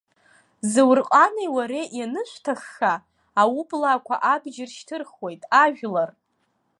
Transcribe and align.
Заурҟани 0.71 1.47
уареи 1.55 1.87
ианышәҭахха, 1.97 2.93
аублаақәа 3.41 4.15
абџьар 4.33 4.69
шьҭырхуеит, 4.75 5.41
ажәлар. 5.63 6.09